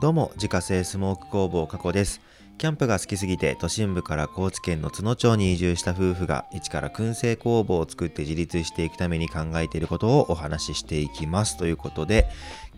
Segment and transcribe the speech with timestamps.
[0.00, 2.22] どうも、自家製スモーク工房加古です。
[2.56, 12.30] キャンプが好きすぎて都心部から高知県の津野町に移住した夫婦が一から燻製工房を作って自立していくために考えていることをお話ししていきますということで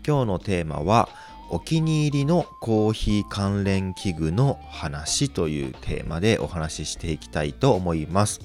[0.05, 1.07] 今日のテーマは
[1.49, 8.41] お気に入りのコーヒー関連器具の話というテーマでお話ししていきたいと思います。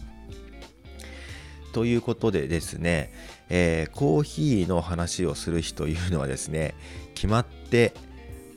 [1.72, 3.12] ということでですね、
[3.48, 6.74] えー、コーヒーの話をする日というのはですね
[7.14, 7.92] 決まって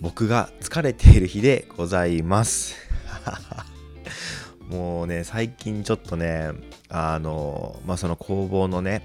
[0.01, 2.75] 僕が疲れている日でございます。
[4.67, 6.49] もうね、最近ちょっとね、
[6.89, 9.03] あの、まあ、その工房のね、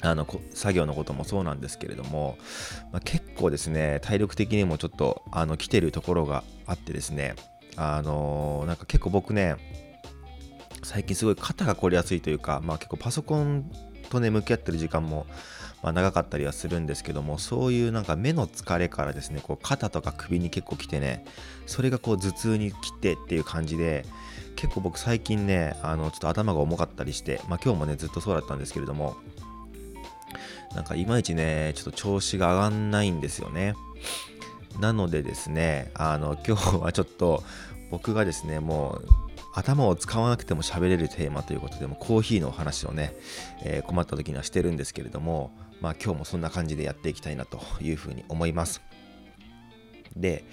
[0.00, 2.38] あの作業のこともそうなんですけれども、
[2.92, 7.34] まあ、結構ですね体力的にもちょっとあの来てるところがあってですね
[7.76, 9.56] あのなんか結構僕ね
[10.82, 13.70] 最近すごい肩が凝りやすいというか、まあ、結構パソコン
[14.08, 15.26] とね向き合ってる時間も
[15.82, 21.24] まあ、長かったりはするんですけどもそういうなんか目の疲れからですねこう肩とか首に結構きてね
[21.66, 24.04] それがこう頭痛にきてっていう感じで
[24.56, 29.16] 結構僕最近ねあのちょっと頭が重かったりして、まあ、今日もねずっとそうだったんですけれども
[30.74, 33.74] なんかいまいちねちょっと調子が上がんないんですよね。
[34.78, 37.42] なのでですねあの今日はちょっと
[37.90, 39.08] 僕がですねもう
[39.52, 43.16] 頭を使わなくても喋れるテーマということでもコーヒーのお話をね、
[43.64, 48.82] えー、困った時にはしてるんですけれどもまあ今日もそんな感じでやっていきたいなというふうに思います。
[50.16, 50.44] で、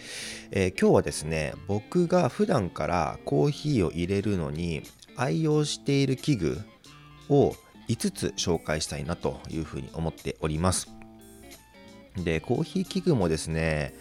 [0.52, 4.84] えー、今日はですね僕が普段からコーヒーを入れるのに
[5.16, 6.62] 愛用している器具
[7.30, 7.56] を
[7.88, 10.90] 5つ紹介したいなというふうに思っております。
[12.16, 13.94] でコーヒー器具もですね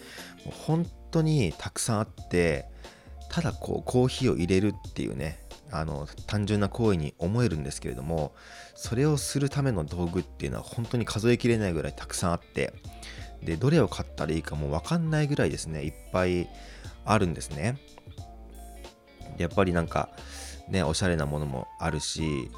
[0.65, 2.65] 本当にたくさんあって
[3.29, 5.39] ただこうコーヒーを入れるっていうね
[5.71, 8.33] あの単純な行為に思えるんですけれども
[8.75, 12.73] それをするための道具っていうのは本当に数えきれないぐらいたくさんあって
[13.43, 16.47] でどれを買ったらいいかも分かんないぐらいですねいっぱい
[17.05, 17.77] あるんですね。
[19.37, 20.09] やっぱりなんか
[20.67, 22.49] ねおしゃれなものもあるし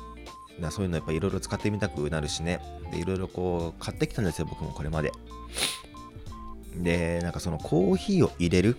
[0.59, 2.61] なそういうのやっぱいろいろ使ってみたくなるしね。
[2.91, 5.11] でいろいろこう買ってきたんですよ僕もこれまで。
[6.77, 8.77] でなんかそのコーヒーを入れる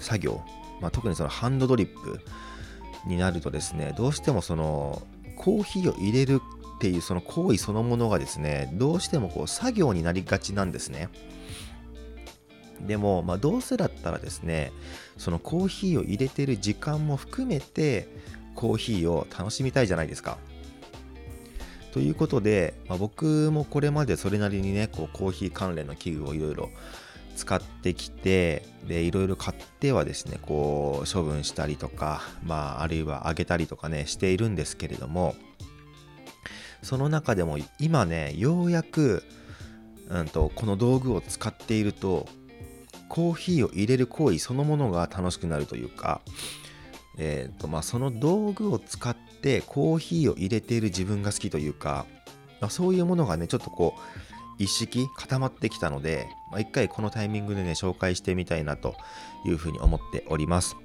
[0.00, 0.42] 作業
[0.80, 2.20] まあ、特にそのハンドドリップ
[3.06, 5.02] になるとですねどうしてもその
[5.36, 6.40] コーヒーを入れる
[6.76, 11.08] っていうその行為そのものがですねどうしてもこう作業になりがちなんですね。
[12.86, 14.70] でも、まあ、どうせだったらですね
[15.16, 18.06] そのコーヒーを入れてる時間も含めて
[18.54, 20.38] コーヒーを楽しみたいじゃないですか。
[21.92, 26.70] ということで、まあ、僕もこれまでそれなりにねこうコーヒー関連の器具をいろいろ
[27.36, 35.36] 使ってきてでいろいろ買ってはですねこう処分したりとかまああるいはあげたりとかねしているんですけれども
[36.82, 39.24] その中でも今ねようやく、
[40.08, 42.28] うんと、この道具を使っていると
[43.08, 46.20] コーヒーを入れる行為そのものが楽しくなるというか、
[47.18, 52.06] えーとまあ、その道具を使ってコーヒーを入れている自分が好きというか、
[52.60, 54.25] まあ、そういうものがねちょっとこう
[54.58, 58.94] 一式固まってきたので、まあ、一回このタイミングでね、紹介してみたいなと
[59.44, 60.76] いうふうに思っております。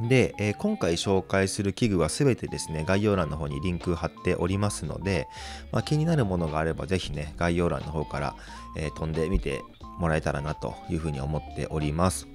[0.00, 5.28] で、えー、今回紹介する器具はすべてですね、概要欄の方にリンク貼っておりますので、
[5.70, 8.36] まあ、気になるものがあればぜひね、概要欄の方から、
[8.76, 9.62] えー、飛んでみて
[9.98, 12.26] もらえたらなというふうに思っております。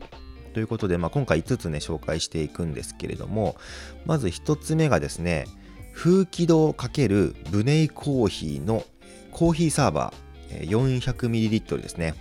[0.53, 3.57] ということで、まあ、今回5つね、紹介していくんですけれども、
[4.05, 5.45] まず1つ目がですね、
[5.93, 8.85] 風気道×ブネイコーヒーの
[9.31, 12.15] コーヒーサーバー 400ml ですね。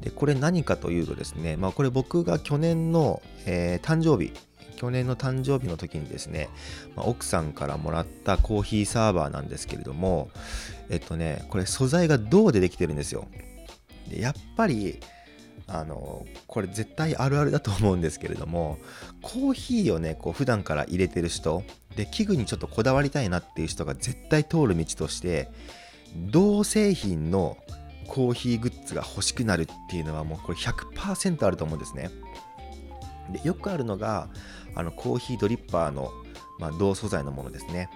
[0.00, 4.32] で、これ何かというとですね、まあこれ僕が去年の、えー、誕生日、
[4.76, 6.48] 去年の誕生日の時にですね、
[6.96, 10.30] まあ、奥さんからもらったコーヒーサーバーなんですけれども、
[10.90, 13.28] えっとね、これ素材が銅でできてるんですよ。
[14.08, 14.98] でやっぱり、
[15.68, 18.78] あのこれ絶対あるあるだと思うんですけれども
[19.22, 21.62] コーヒーをねこう普段から入れてる人
[21.96, 25.48] で器具にちょっとこだわりたいなっていう人が絶対通る道として
[26.16, 27.56] 同製品の
[28.06, 32.10] コーヒーグッズが欲しくなるっていうのはもうこれ100%あると思うんですね。
[33.30, 34.28] でよくあるのが
[34.74, 36.10] あのコーヒードリッパーの、
[36.58, 37.88] まあ、銅素材のものですね。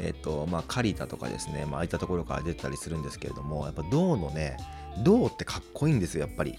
[0.00, 4.56] えっ、ー、とまあカリタとかですね、まああいったところから出たりするんですけれどもやっぱ銅のね
[5.02, 6.56] 銅ってかっこいいんですよやっぱり。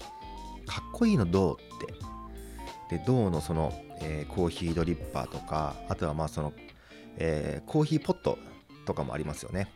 [0.66, 1.56] かっこいいの銅っ
[2.90, 2.96] て。
[2.96, 6.52] で銅のその、えー、コーヒードリッパーとかあとはまあその、
[7.16, 8.38] えー、コーヒーポット
[8.84, 9.68] とかもありますよね。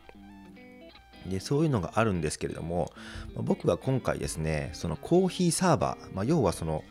[1.27, 2.91] でそういうのがあるんですけれども、
[3.35, 6.83] 僕は今回ですねそのコーヒーサーバー、まあ、要はその、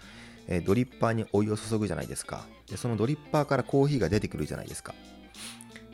[0.65, 2.47] ドリッパーにお湯を注ぐじゃないですか。
[2.71, 4.95] でそのドリッパーからコーヒーが出てくるじゃないですか。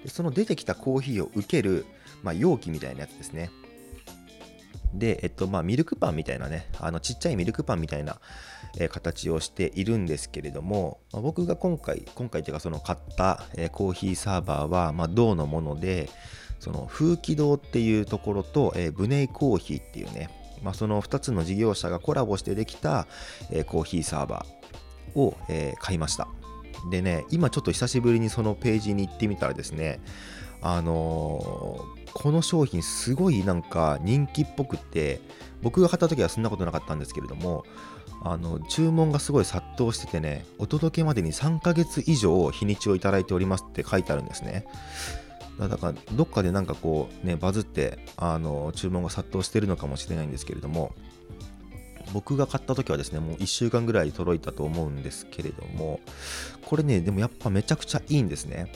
[0.03, 1.87] でその出てきたコーヒーを受ける、
[2.23, 3.51] まあ、容器みたいなやつですね。
[4.93, 8.21] で、えっと、まあ、ミルクパンみたいなね、あのちっちゃいミルクパンみたいな、
[8.79, 16.09] え、形をしているんですけれども、まあ、僕が今回、今回というか、その買った、え、コーヒーサーバーは、まあ、銅のもので、
[16.65, 20.31] その風紀堂っていうところと、えー、ブネイコーヒーっていうね、
[20.63, 23.07] まあ、その2つの事業者がコラボしてできた、
[23.51, 26.27] えー、コーヒーサーバーを、えー、買いました。
[26.91, 30.01] でね、今ちょっと久しぶりにそのページに行ってみたらですね、
[30.63, 35.21] あのー、この商品すごいなんか人気っぽくって
[35.61, 37.65] 僕が買った時はそんなことなかったんですけれども
[38.23, 44.65] あの注文がすごい殺到しててねお届けまでに3ヶ月以上日にちをいただいておりますって書いてあるんですね
[45.59, 50.95] だからどっかでなんかこうねバズってあの注文が殺到してるのかもしれないんですけれども
[52.13, 56.01] 僕が買った時はですねもう1週間ぐらい届いたと思うんですけれども
[56.65, 58.73] これねでもやっぱめちゃくちゃいいんですね。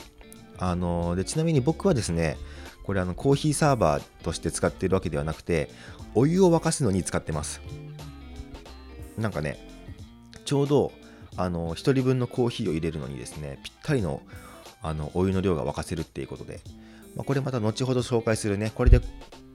[0.57, 2.37] あのでちなみに僕はですね
[2.83, 5.69] これあのコーヒーサーバーとして使っているわけではなくて
[6.15, 7.61] お湯を沸かすのに使ってます。
[9.17, 9.67] なんかね
[10.45, 10.91] ちょうど
[11.37, 14.21] あの1人分のコーヒーを入れるのにですねぴったりの
[14.81, 16.61] あのお湯の量が沸かせるっていうことで、
[17.15, 18.71] まあ、これまた後ほど紹介するね。
[18.73, 19.01] これで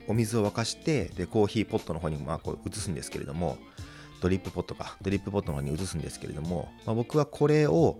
[0.07, 3.57] お水を沸かしてでコーヒーポットの方にまあこう移すんですけれども。
[4.21, 4.97] ドリップポットか。
[5.01, 7.99] ドリップポットの方に移すんですけれども、まあ、僕はこれを、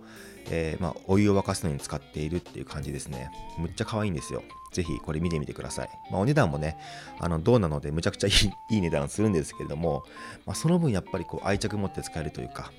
[0.50, 3.30] えー、まあ、お湯を沸かすのに使っているっていう感じですね。
[3.58, 4.42] むっちゃ可愛いんですよ。
[4.72, 6.76] ぜひこれ見てみてください、まあ、お値段もね
[7.18, 8.34] あの銅なのでむちゃくちゃいい
[8.74, 10.04] いい値段するんですけれども、
[10.44, 12.72] まその分やっぱりこう愛着持って使えるというか。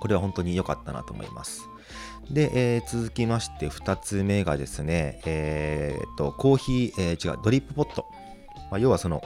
[0.00, 1.68] これは本当に良かったなと思います。
[2.30, 8.06] で、えー、続きまして2つ目がですね、えー、とコーヒー、えー、違うドリップポット、
[8.70, 9.22] まあ、要はその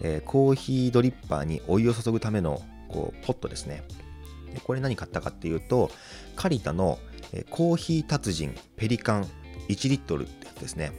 [0.00, 3.82] えー、コーヒードリッパーにお湯を注ぐためのこうポットですね。
[4.52, 5.90] でこれ何買ったかっていうと、
[6.36, 6.98] カリタの、
[7.32, 9.24] えー、コーヒー達人ペリカン
[9.68, 10.92] 1リットルってやつですね。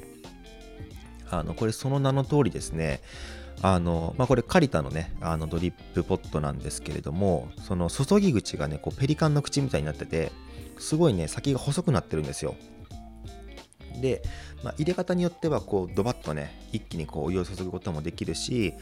[1.29, 3.01] あのこれその名の通りですね、
[3.61, 10.31] あのまあ、これカリタのねあのドリップポットなんですけれどもその注ぎ口がねこうペリカンの口みたいになってて
[10.79, 12.55] すごいね先が細くなってるんですよ。
[14.01, 14.21] で、
[14.63, 18.73] まあ、入れ方によってはこうドバッとね一気にこうお湯を注ぐこともできるし、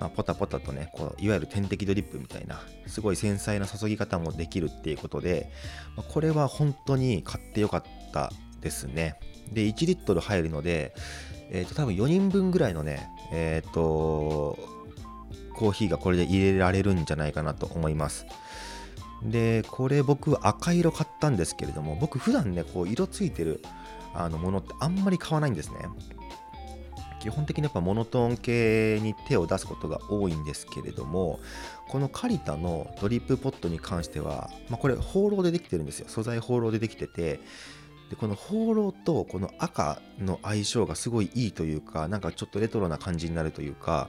[0.00, 5.50] まあ、ポタポタとねこういわゆる点滴ドリップみたいなすごい繊細な注ぎ方もできるっていうことで、
[5.96, 8.30] まあ、これは本当に買ってよかった
[8.60, 9.18] ですね。
[9.52, 10.94] で1リットル入るので、
[11.50, 14.58] えー、と多分4人分ぐらいのねえっ、ー、と
[15.54, 18.26] コーヒーがこれで入れられるんじゃないかなと思います。
[19.22, 23.62] でこれ僕赤色買ったんですけれども僕普段ねこう色ついてる
[24.14, 25.76] あのものってあんまり買わないんですね。
[27.20, 31.40] 基本的にやっぱモノトーン系に手を出すことが多いんですけれども
[31.88, 37.40] このカリタのドリップポットに関しては、まあ、これ放浪でできてるんですよ素材放浪でできてて
[38.10, 44.08] でこの放浪とこの赤の相性がすごいいいというかなんかちょっとレトロな感じになるというか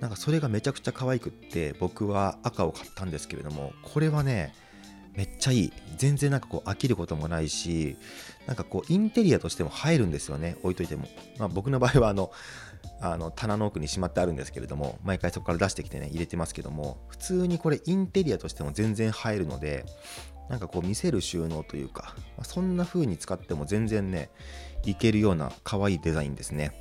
[0.00, 4.54] なんかそれがめちゃくちゃ可愛くって僕は赤を買ったんですけれどもこれはね
[5.14, 5.72] めっちゃいい。
[5.96, 7.96] 全然なんかこう飽きることもないし
[8.46, 11.08] なんかこうインテリアとしても入るんですよね置いといても、
[11.38, 12.30] まあ、僕の場合はあの
[13.00, 19.84] あの棚の奥にしまってあるんですけれども毎回そこから出してきてね入れてますけども普通にこれインテリアとしても全然入るので
[20.48, 24.30] なんかこう見せる収納というか、まあ、そんな風に使っても全然ね
[24.84, 26.80] いけるような可愛いデザインですね。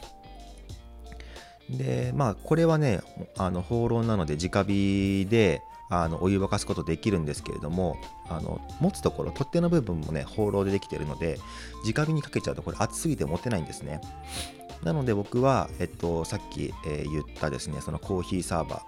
[1.69, 3.01] でまあこれはね
[3.37, 7.97] あの放浪なので直火であのお湯沸かすことできるんですけれども
[8.29, 11.39] あの持つところ取っ手の部分もね放浪でできているので
[11.85, 14.01] 直火にかけちゃうとこれ熱すぎて持てないんですね。
[14.83, 18.83] なので僕は、えっと、さっき、えー、言ったですねそのコーヒーサーバ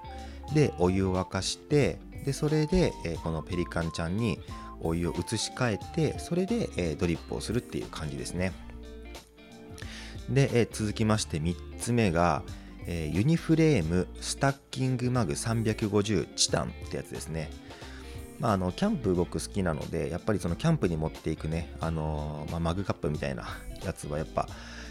[0.52, 0.54] ー。
[0.54, 4.40] でお湯を沸かしてでそれで、えー、このペリカンちゃんに
[4.82, 8.54] お湯を移し替えてそれで、えー、ドリップをするっていう感じですね。
[10.30, 12.44] で、え続きまして3つ目が、
[12.92, 17.52] えー、ユニフレームスタッキングマグ350チタンってやつですね。
[18.40, 23.44] まあ、あのキャンプ僕好きなのでやっぱりそのキャンプに持っていくね、あのー、まあ、マグカップみたいな
[23.86, 24.48] やつはやっぱ、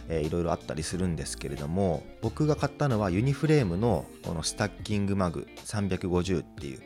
[0.08, 6.80] えー、いろいろあったりするんですけれども僕が買ったのはユニフレームのこのスタッキングマグ350っていう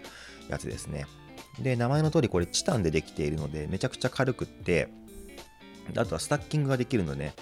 [0.49, 1.07] やつですね
[1.61, 4.89] で名前の通りこれチタンでできているのでめちゃくちゃ軽くって
[5.97, 7.33] あとはスタッキングができるので、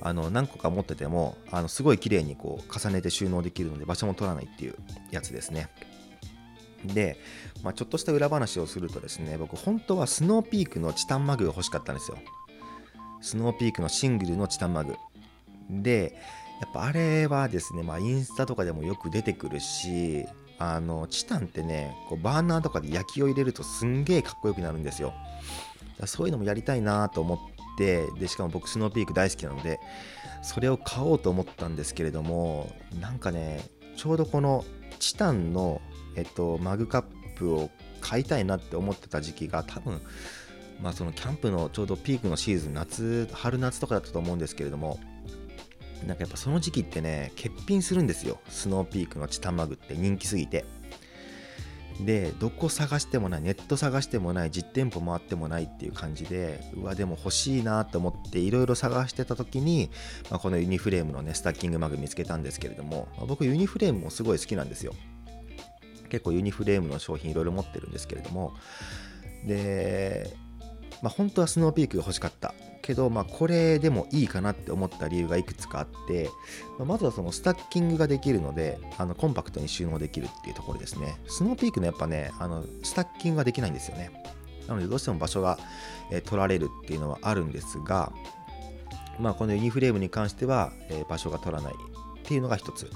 [0.00, 4.74] あの何個か持っててもあのすごい綺麗にこう重ねて収納できるので場所も取らないっていう
[5.10, 5.68] やつですね。
[6.84, 7.18] で、
[7.62, 12.18] まあ、ちょっとした裏話をするとですね僕本当はスノーピークのチタンマグが欲しかったんですよ。
[13.20, 14.96] スノーピークのシングルのチタンマグ。
[15.68, 16.18] で
[16.60, 20.26] やっぱあれはですね、まあ、インスタとかでもよく出てくるし
[20.58, 25.12] あのチタンってねこうバーナーとかで焼きを入れるとすんげえかっこよくなるんですよ。
[26.06, 27.38] そういうのもやりたいなと思っ
[27.80, 29.80] てでしかも僕スノーピーク大好きなので
[30.42, 32.70] それを買おうと思ったんですけれども
[33.00, 33.60] なんかね
[33.96, 34.64] ちょうどこの
[34.98, 35.80] チタンの、
[36.14, 37.04] えっと、マグカッ
[37.36, 37.70] プを
[38.02, 40.00] 買いたいなって思ってた時期が多分
[40.82, 45.00] まあそのキャンプのちょうどピークのシーズン夏春夏とかだったと思うんですけれども
[46.06, 48.40] なんかやっぱその時期ってね欠品するんですよ。
[48.48, 50.64] スノーピークのチタンマグって人気すぎて。
[52.04, 59.90] でどこ探してもないネット探してもない実店舗回ってもないっていう感じでうわでも欲しいなと思っていろいろ探してた時に、
[60.30, 64.94] まあ、このユニフレームのねスタッキングマグ見つけたんですけれども、まあ、僕ユニフレームもすごい好きなんですよ。
[66.08, 68.52] 結構ユニフレームの商品いろいろ持ってるんですけれども。
[69.46, 70.36] で
[71.02, 72.54] まあ、本当はスノーピークが欲しかった。
[72.82, 76.30] けど、まあ、これでもいいかなって思った理由がいくつかあって、
[76.84, 81.16] ま、ずはそのスタッキングができるのであのコンパクトに収納できるっていうところですね。
[81.28, 84.10] スノーピークのやっぱねあのスタッキングができないんですよね。
[84.66, 85.58] なのでどうしても場所が、
[86.12, 88.12] え、取られるっていうのはあるんですが、
[89.18, 92.88] まあ、このユニフレームに関しては、え、場所が取らないっていうのが一つ。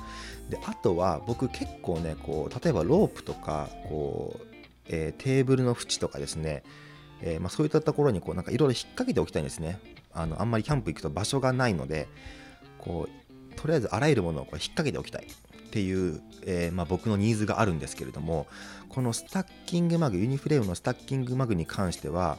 [0.48, 4.46] であとは僕結構ねこう例えばロープとかこう、
[4.88, 6.62] えー、テーブルの縁とかですね
[7.22, 9.78] えー、まあ、そういったところにこうなんかいろいろ引っ掛けておきたいんですね。
[10.12, 12.08] あのあんまりキャンプ行くと場所がないので
[12.78, 15.26] こうとりあえずあらゆるものをこう引っ掛けておきたい。
[15.26, 18.46] っていう、えー、まあ、僕のニーズがあるんですけれども
[18.88, 22.38] このスタッキングマグユニフレームのスタッキングマグに関しては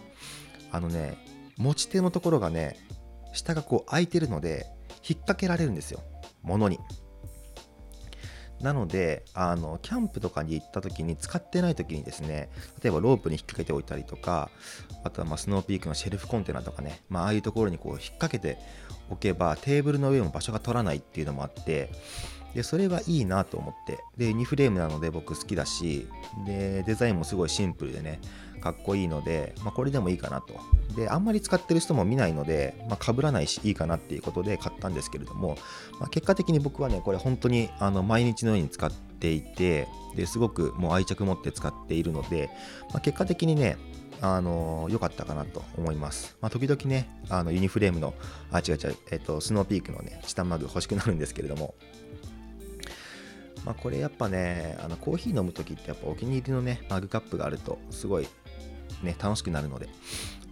[0.72, 1.18] あのね
[1.58, 2.78] 持ち手のところがね
[3.34, 4.68] 下がこう開いてるので
[5.08, 6.02] 引っ掛けられるんですよ。
[6.44, 6.80] 物に。
[8.66, 12.50] なのであのキャンプとかに行った時に使ってない時にですね
[12.82, 14.50] 例えばロープに引っ掛けておいたりとか
[15.04, 18.58] あとはまスノーピークのシェルフコンテナとかね、まああいうところにこう引っ掛けて
[19.12, 21.92] おけばテーブルの上も場所が取らないっていうのもあって
[22.56, 24.00] でそれはいいなと思って。
[24.18, 26.08] で2フレームなので僕好きだし
[26.48, 28.20] でデザインもすごいシンプルでね
[28.66, 30.56] かっこいいので、まあ、これでもいいかなと。
[30.96, 35.56] で、あんまり使ってる人も見ないので、まあ、被らないしいいかなっていうことで買ったんですけれども、
[36.00, 42.50] まあ、結果的に僕はね、これ本当にあの毎日のように使っていて、ですごくもう愛着持って使っているので、
[42.90, 43.78] まあ、結果的にね、
[44.20, 46.36] あの良かったかなと思います。
[46.42, 48.16] まあ、時々ね、あのユニフレームの、
[48.52, 51.76] あ、違う違う、えっと、スノーピークのね、チタンマグ欲しくなるんですけれども、
[53.66, 58.28] まあ、これやっぱね、あのコーヒー飲むときってやっぱお気に入りのね、マグカップがあるとすごい
[59.06, 59.88] ね、楽しくなるので、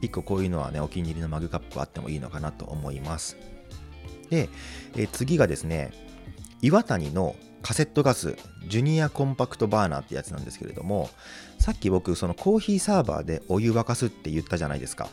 [0.02, 3.38] 1個こういうのはね、お気に入りのマグカップあってもいいのかなと思います。
[4.30, 4.50] で、
[4.96, 5.92] え次がですね、
[6.62, 8.36] 岩谷のカセットガス
[8.68, 11.10] ジュニアコンパクトバーナーってやつなんですけれども、
[11.60, 15.10] さっき僕、そのコーヒーサーバーでお湯沸かすって言ったじゃないですか。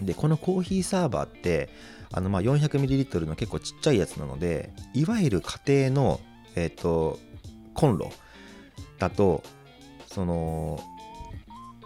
[0.00, 1.68] で、このコーヒーサーバーって、
[2.12, 6.20] あのま 400ml の結構ちっちゃいやつなので、いわゆる家庭の、
[6.54, 7.18] えっ、ー、と、
[7.74, 8.10] コンロ
[8.98, 9.42] だと、
[10.06, 10.80] その、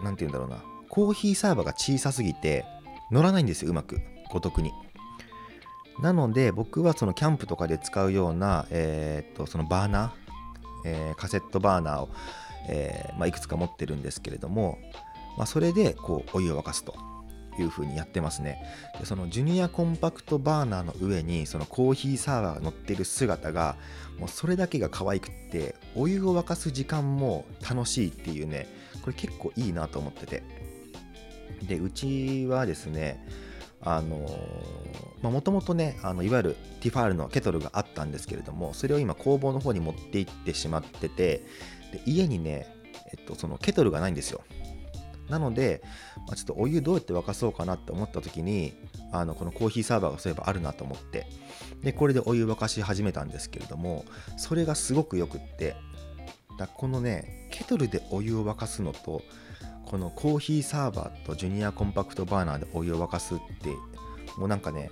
[0.02, 0.62] 何て言うんだろうな。
[0.88, 2.64] コーヒーサーバーが小さすぎて
[3.10, 4.00] 乗らないんですようまく。
[4.30, 4.72] ごとくに。
[6.00, 10.10] なので僕はそのキャンプとかで使うような、えー、っとそのバーナー、
[10.86, 12.08] えー、カセットバーナーを、
[12.68, 14.78] えー、まあ、いくつか持ってるんですけれども、
[15.36, 16.94] まあ、それでこうお湯を沸かすと
[17.58, 18.62] いう風にやってますね。
[18.98, 23.76] でそのジュニアコンパクトバーナーの上にそのコーヒーサーバーが乗ってる姿が
[24.18, 28.68] もうそれだけが可愛くってお湯を沸かす時間も楽しいっていうね
[29.02, 30.42] これ結構いいなと思ってて。
[31.62, 33.24] でうちはですね
[33.82, 34.28] あの
[35.22, 41.42] もともとねあのいわゆるティファールのケトルがあったんですけれどもそれを今工房の方に持って行ってしまってて
[41.92, 42.66] で家にね、
[43.12, 44.42] えっと、そのケトルがないんですよ。
[45.28, 45.80] なので、
[46.26, 48.74] まあ、ちょっとお湯どうやって沸かそうかなって思った時に
[49.12, 51.26] あのこのコーヒーサーバーがそういえばあるなと思って
[51.84, 54.04] でこれでお湯沸かし始めたんですけれども
[54.36, 55.76] それがすごくよくって
[56.60, 59.22] だこのねケトルでお湯を沸かすのと
[59.86, 63.70] このコーヒーサーバーとジュニアコンパクトバーナーでお湯を沸かすって
[64.36, 64.90] もうなんかね、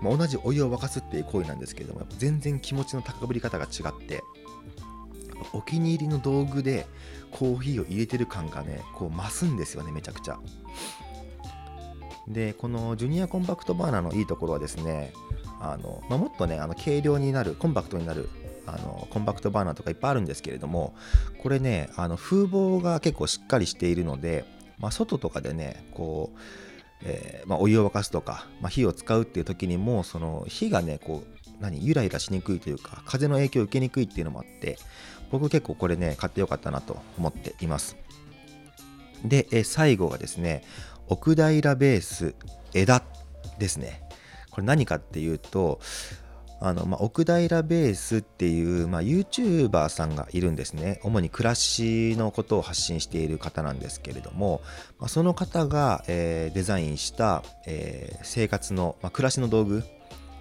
[0.00, 3.68] まあ、同じお湯を沸かすっていう行為なんですけれども全然気持ちの高ぶり方が違
[4.02, 4.22] って
[5.52, 6.86] お気に入りの道具で
[7.32, 10.38] コーヒーを入れてる感がねこう増すんですよねめちゃくちゃ。
[12.28, 15.12] でこのジュニアコンパクトバーナーのいいところはですね
[15.58, 18.28] あの、まあ、もっとねあの軽量になるコンパクトになる
[18.66, 20.94] あのコンパクトバーナーとかいっぱいあるんですけれども
[21.38, 24.44] これねあの風防が結構しっかりしているので、
[24.78, 26.38] まあ、外とかでねこう、
[27.04, 34.78] えー、まあ、お湯を沸かすとか、まあ、火を使うっていう時にもその火がねこう何ゆらゆらしにくいというか風の影響を受けにくいっていうのもあって
[35.30, 37.96] 僕結構これね買ってよかったなと思っています。
[39.24, 40.64] で、え最後がですね
[41.08, 42.34] 奥平ベース
[42.72, 43.02] 枝
[43.58, 44.02] ですね。
[44.50, 45.80] これ何かっていうと
[46.60, 51.00] あの、まあ、奥平ベースっていう、まあ、YouTuber さんがいるんですね。
[51.02, 54.60] 主に暮らしのことを発信している方なんですけれども、
[54.98, 59.82] まあ、その方が、えー、デザインした、えー、生活の、まあ、暮らしの道具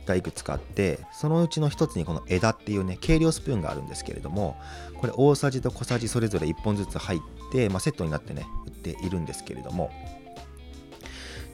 [0.05, 4.57] がいくつかあってそのうちの一つにこの枝っていうね計量スプーンがあるんですけれども
[4.97, 7.19] これ大さじと小さじそれぞれ1本ずつ入っ
[7.51, 9.91] て、まあ、セットになってね売っているんですけれども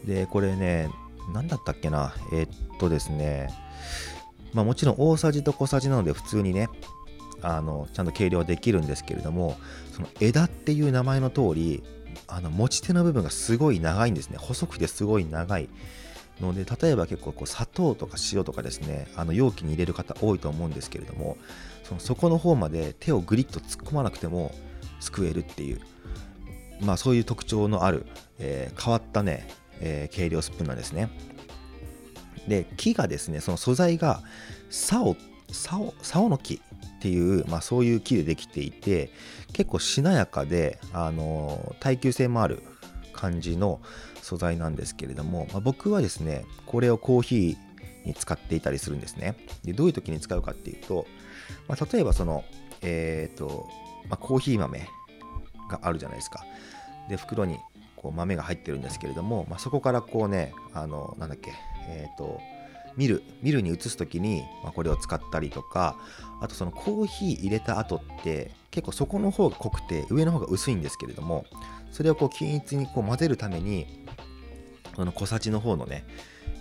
[0.05, 0.89] でこれね
[1.33, 2.13] 何だったっけな？
[2.31, 3.49] えー、っとですね
[4.55, 6.69] まあもちろん大さじと小さじなので普通にね
[7.41, 9.57] あのちゃんと計量できるんですけれども
[9.91, 11.83] その枝っていう名前の通り
[12.27, 14.37] あの持ち手の部分がすごい長いんですね。
[14.37, 15.69] 細くてすごい長い。
[16.41, 21.37] ので例えば結構こう砂糖とか塩とかですねあの容器に入れる方多いと思うんですけれども
[21.83, 24.53] その底の方まで手をグリッと突っ込まなくても
[24.99, 25.79] すくえるっていう
[26.81, 28.05] まあそういう特徴のある、
[28.39, 29.47] えー、変わったね、
[29.79, 31.09] えー、計量スプーンなんですね。
[32.47, 34.21] で木がですねその素材が
[34.69, 35.15] 竿
[35.51, 39.11] 竿竿の木っていう、まあ、そういう木でできていて
[39.53, 42.63] 結構しなやかであの耐久性もある
[43.13, 43.79] 感じの
[44.21, 49.35] 素材なんですけれども、まあ、僕はですねこれをコーヒーに使っていたりするんですね。
[49.63, 51.07] でどういう時に使うかっていうと、
[51.67, 52.43] まあ、例えばその
[52.81, 53.67] えっ、ー、と、
[54.09, 54.87] まあ、コーヒー豆
[55.69, 56.45] があるじゃないですか。
[57.09, 57.57] で袋に
[57.95, 61.53] こう豆が入ってるんですけれども、ま、そこからこうねあのなんだっけ
[61.87, 62.39] えっ、ー、と
[62.97, 65.97] ミルミルに移す時に、まあ、これを使ったりとか
[66.41, 71.45] あとそのコーヒー入れた後って結構底の方が濃くて上の方が薄いんですけれども
[71.91, 74.05] それをこう均一にこう混ぜるために
[74.95, 76.05] この小さじの方のね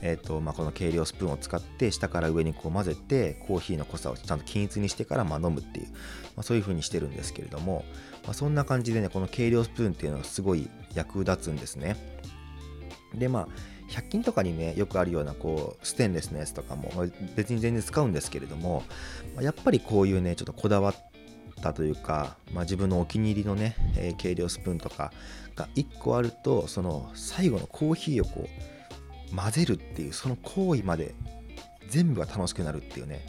[0.06, 7.86] えーとまあ、この計量スプーンを使って下から上にこう混ぜてコーヒーの濃さをちゃんと均一にしてからま飲むっていう、まあ、そういう風にしてるんですけれども、
[8.24, 11.96] まあ、そんな感じでねこの計量スプーンっていうのがすごい役立つんですね。
[13.14, 13.48] でまあ
[13.94, 16.90] 100均とかにねよくあるようなこうステンレスのやつとかも
[17.36, 18.82] 別に全然使うんですけれども
[19.40, 20.94] やっぱりこういうねちょっとこだわっ
[21.62, 25.12] たというか、まあ、自分のお気に入りのね、えー、計量スプーンとか
[25.54, 28.48] が1個あるとその最後のコーヒーをこ
[29.32, 31.14] う混ぜるっていうその行為まで
[31.88, 33.24] 全部が楽しくなるっていうね。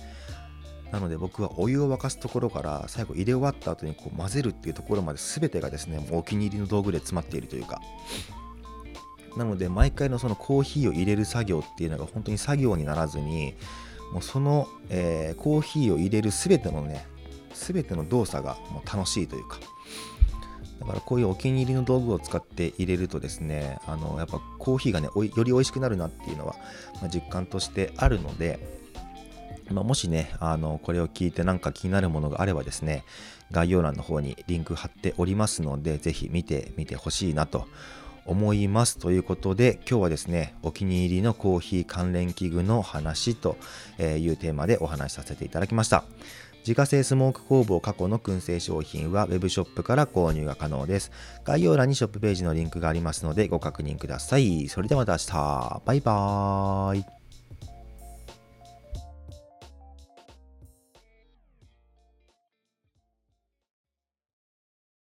[0.91, 7.81] なので僕はお湯を沸かすところから最後入れ終わった後にこう混ぜるっていうところまで全てがですねもうお気に入りの道具で詰まっているというか。
[9.37, 13.55] なので毎回のそのコーヒーを入れる作業っていうのが本当に作業にならずに
[14.13, 17.05] もうその、えー、コーヒーを入れる全てのね
[17.53, 19.59] 全ての動作がもう楽しいというか。
[20.79, 26.55] だからこういうお気に入りの道具を使って入れるとですねあのやっぱコーヒーがねより美味しくなるなっていうのは、
[27.01, 28.59] まあ、実感としてあるので、
[29.71, 33.05] まあ、もしねあのこれを聞いてなんか気になるものがあればですね
[33.51, 37.67] 概要欄の方にリンク貼っておりますのでぜひ見てみてほしいなと
[38.25, 43.57] 思いますということで今日はですねお気に入りのコーヒー関連器具の話と
[43.99, 46.03] いうテーマでお話しさせていただきました。
[46.65, 51.11] 自家製スモーク工房過去の燻製商品はウェブショップから購入が可能です。
[51.43, 54.67] 概要欄にショップページのリンクがありますのでご確認ください。
[54.67, 55.81] それではまた明日。
[55.85, 57.24] バイバーイ。